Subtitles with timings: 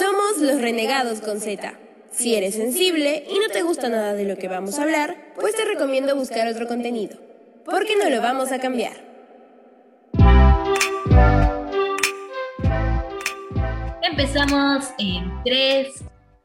[0.00, 1.74] Somos los renegados con Z.
[2.10, 5.54] Si eres sensible y no te gusta nada de lo que vamos a hablar, pues
[5.54, 7.18] te recomiendo buscar otro contenido,
[7.66, 8.94] porque no lo vamos a cambiar.
[14.00, 15.88] Empezamos en 3,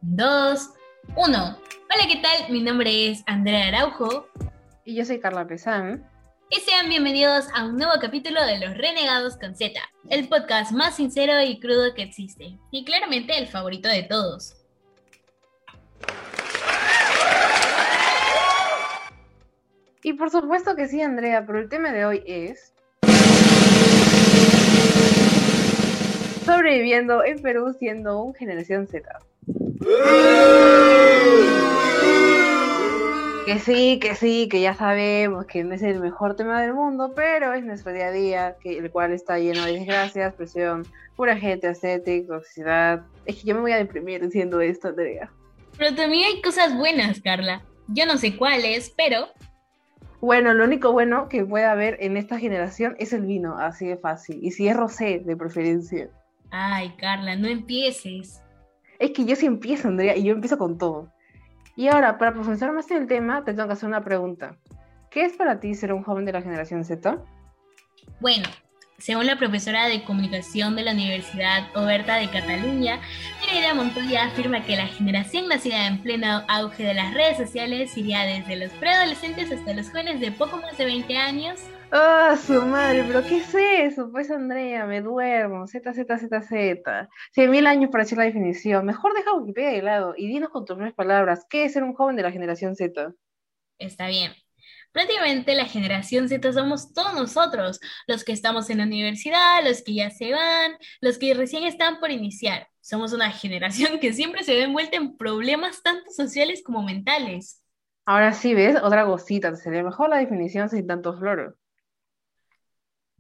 [0.02, 0.70] 2,
[1.16, 1.24] 1.
[1.26, 2.52] Hola, ¿qué tal?
[2.52, 4.28] Mi nombre es Andrea Araujo.
[4.84, 6.06] Y yo soy Carla Pesán.
[6.48, 10.96] Y sean bienvenidos a un nuevo capítulo de Los Renegados con Z, el podcast más
[10.96, 14.56] sincero y crudo que existe, y claramente el favorito de todos.
[20.04, 22.74] Y por supuesto que sí, Andrea, pero el tema de hoy es...
[26.46, 29.20] Sobreviviendo en Perú siendo un generación Z.
[33.46, 37.14] Que sí, que sí, que ya sabemos que no es el mejor tema del mundo,
[37.16, 40.84] pero es nuestro día a día, que, el cual está lleno de desgracias, presión,
[41.16, 43.04] pura gente ascética, toxicidad.
[43.28, 45.32] Es que yo me voy a deprimir diciendo esto, Andrea.
[45.78, 47.64] Pero también hay cosas buenas, Carla.
[47.88, 49.28] Yo no sé cuáles, pero...
[50.22, 53.98] Bueno, lo único bueno que puede haber en esta generación es el vino, así de
[53.98, 54.40] fácil.
[54.42, 56.10] Y si es rosé, de preferencia.
[56.50, 58.42] Ay, Carla, no empieces.
[58.98, 61.12] Es que yo sí empiezo, Andrea, y yo empiezo con todo.
[61.76, 64.58] Y ahora, para profundizar más en el tema, te tengo que hacer una pregunta.
[65.10, 67.22] ¿Qué es para ti ser un joven de la generación Z?
[68.20, 68.48] Bueno,
[68.98, 73.02] según la profesora de comunicación de la Universidad Oberta de Cataluña,
[73.42, 78.24] Mireia Montoya afirma que la generación nacida en pleno auge de las redes sociales iría
[78.24, 83.04] desde los preadolescentes hasta los jóvenes de poco más de 20 años ¡Ah, su madre!
[83.08, 84.12] ¿Pero qué es eso?
[84.12, 85.68] Pues Andrea, me duermo.
[85.68, 87.10] Z, Z, Z, Z.
[87.32, 88.86] Cien mil años para decir la definición.
[88.86, 91.46] Mejor deja Wikipedia de lado y dinos con tus propias palabras.
[91.50, 93.14] ¿Qué es ser un joven de la generación Z?
[93.78, 94.34] Está bien.
[94.96, 99.96] Prácticamente la generación Z somos todos nosotros, los que estamos en la universidad, los que
[99.96, 102.70] ya se van, los que recién están por iniciar.
[102.80, 107.62] Somos una generación que siempre se ve envuelta en problemas tanto sociales como mentales.
[108.06, 108.78] Ahora sí, ¿ves?
[108.82, 109.54] Otra cosita.
[109.58, 111.58] Sería mejor la definición sin tanto floro.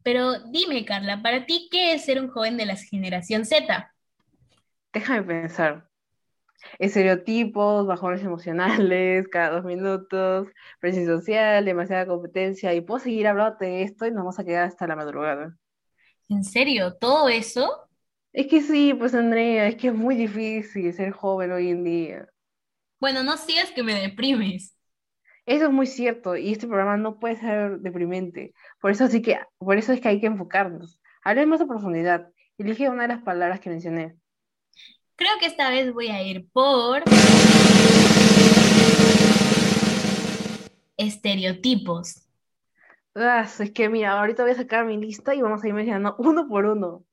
[0.01, 3.93] Pero dime, Carla, para ti, ¿qué es ser un joven de la generación Z?
[4.93, 5.89] Déjame pensar.
[6.79, 10.47] Estereotipos, bajones emocionales, cada dos minutos,
[10.79, 14.63] presión social, demasiada competencia, y puedo seguir hablando de esto y nos vamos a quedar
[14.63, 15.55] hasta la madrugada.
[16.29, 16.95] ¿En serio?
[16.95, 17.87] ¿Todo eso?
[18.33, 22.27] Es que sí, pues Andrea, es que es muy difícil ser joven hoy en día.
[22.99, 24.75] Bueno, no sigas que me deprimes.
[25.45, 28.53] Eso es muy cierto y este programa no puede ser deprimente.
[28.81, 30.99] Por eso sí que, por eso es que hay que enfocarnos.
[31.23, 32.29] Hablemos a profundidad.
[32.57, 34.15] Elige una de las palabras que mencioné.
[35.15, 37.03] Creo que esta vez voy a ir por
[40.97, 42.23] estereotipos.
[43.15, 46.15] Ah, es que mira, ahorita voy a sacar mi lista y vamos a ir mencionando
[46.19, 47.05] uno por uno.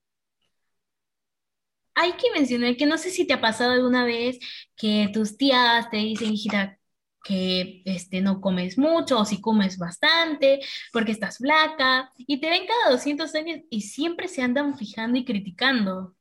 [1.94, 4.38] Hay que mencionar que no sé si te ha pasado alguna vez
[4.76, 6.78] que tus tías te dicen, hijita,
[7.22, 10.60] que este, no comes mucho o si comes bastante
[10.92, 15.24] porque estás flaca y te ven cada 200 años y siempre se andan fijando y
[15.24, 16.16] criticando.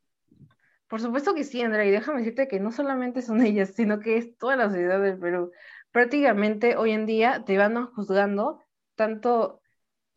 [0.92, 4.18] Por supuesto que sí, Andrea, y déjame decirte que no solamente son ellas, sino que
[4.18, 5.52] es toda la sociedad del Perú.
[5.92, 8.62] Prácticamente hoy en día te van juzgando
[8.96, 9.62] tanto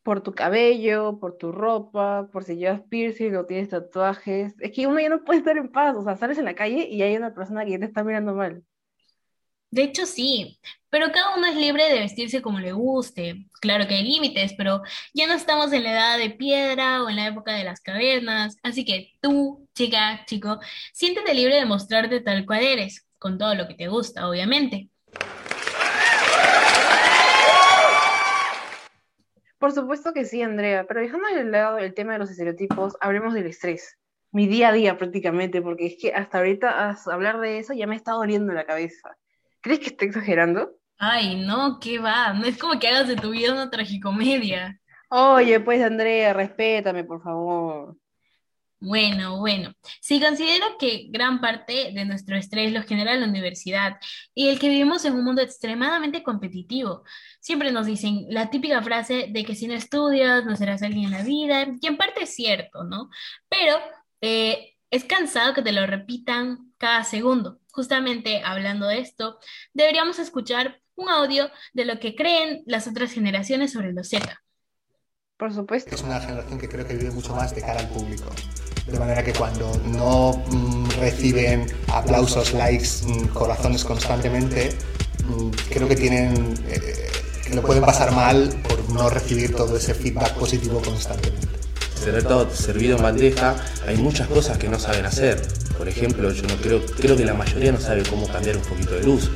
[0.02, 4.56] por tu cabello, por tu ropa, por si llevas piercing o tienes tatuajes.
[4.60, 6.88] Es que uno ya no puede estar en paz, o sea, sales en la calle
[6.88, 8.64] y hay una persona que te está mirando mal.
[9.74, 13.46] De hecho, sí, pero cada uno es libre de vestirse como le guste.
[13.60, 17.16] Claro que hay límites, pero ya no estamos en la edad de piedra o en
[17.16, 18.56] la época de las cavernas.
[18.62, 20.60] Así que tú, chica, chico,
[20.92, 24.90] siéntete libre de mostrarte tal cual eres, con todo lo que te gusta, obviamente.
[29.58, 33.34] Por supuesto que sí, Andrea, pero dejando de lado el tema de los estereotipos, hablemos
[33.34, 33.98] del estrés.
[34.30, 37.96] Mi día a día prácticamente, porque es que hasta ahorita hablar de eso ya me
[37.96, 39.16] está doliendo la cabeza.
[39.64, 40.76] ¿Crees que estoy exagerando?
[40.98, 42.34] Ay, no, ¿qué va?
[42.34, 44.78] No es como que hagas de tu vida una tragicomedia.
[45.08, 47.96] Oye, pues Andrea, respétame, por favor.
[48.78, 49.72] Bueno, bueno,
[50.02, 53.96] sí considero que gran parte de nuestro estrés lo genera la universidad
[54.34, 57.02] y el que vivimos en un mundo extremadamente competitivo.
[57.40, 61.12] Siempre nos dicen la típica frase de que si no estudias no serás alguien en
[61.12, 63.08] la vida, y en parte es cierto, ¿no?
[63.48, 63.78] Pero
[64.20, 69.38] eh, es cansado que te lo repitan cada segundo justamente hablando de esto,
[69.72, 74.40] deberíamos escuchar un audio de lo que creen las otras generaciones sobre los Z.
[75.36, 75.92] Por supuesto.
[75.92, 78.30] Es una generación que creo que vive mucho más de cara al público.
[78.86, 84.70] De manera que cuando no mm, reciben aplausos, likes, mm, corazones constantemente,
[85.26, 87.10] mm, creo que tienen eh,
[87.44, 91.53] que lo pueden pasar mal por no recibir todo ese feedback positivo constantemente.
[92.04, 93.56] Tener todo servido en bandeja,
[93.86, 95.38] hay muchas cosas que no saben hacer.
[95.78, 98.62] Por Por ejemplo, yo no creo, creo que la mayoría no sabe cómo cambiar un
[98.62, 99.30] poquito de luz.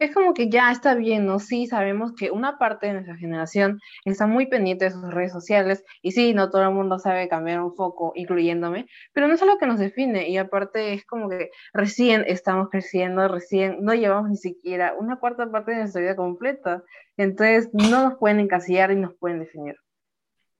[0.00, 1.38] Es como que ya está bien, ¿no?
[1.38, 5.84] Sí, sabemos que una parte de nuestra generación está muy pendiente de sus redes sociales
[6.02, 9.58] y sí, no todo el mundo sabe cambiar un foco, incluyéndome, pero no es algo
[9.58, 14.36] que nos define y aparte es como que recién estamos creciendo, recién no llevamos ni
[14.36, 16.82] siquiera una cuarta parte de nuestra vida completa,
[17.16, 19.76] entonces no nos pueden encasillar y nos pueden definir.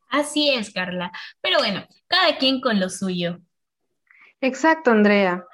[0.08, 3.40] Así es, Carla, pero bueno, cada quien con lo suyo.
[4.40, 5.44] Exacto, Andrea.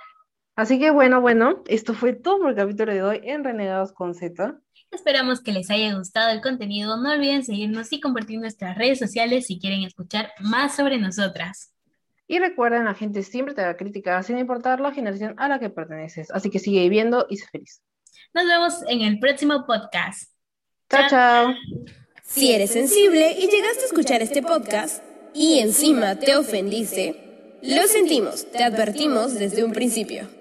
[0.57, 4.15] Así que bueno, bueno, esto fue todo por el capítulo de hoy en Renegados con
[4.15, 4.59] Z.
[4.91, 6.97] Esperamos que les haya gustado el contenido.
[6.97, 11.73] No olviden seguirnos y compartir nuestras redes sociales si quieren escuchar más sobre nosotras.
[12.27, 15.59] Y recuerden, la gente siempre te va a criticar sin importar la generación a la
[15.59, 16.31] que perteneces.
[16.31, 17.83] Así que sigue viviendo y sé feliz.
[18.35, 20.31] Nos vemos en el próximo podcast.
[20.89, 21.55] Chao, chao.
[22.33, 25.03] Si eres sensible y llegaste a escuchar este podcast
[25.35, 30.40] y encima te ofendiste, lo sentimos, te advertimos desde un principio.